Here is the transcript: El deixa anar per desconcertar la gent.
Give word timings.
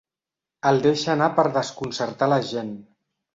El 0.69 0.79
deixa 0.85 1.11
anar 1.15 1.27
per 1.35 1.45
desconcertar 1.59 2.31
la 2.35 2.41
gent. 2.55 2.73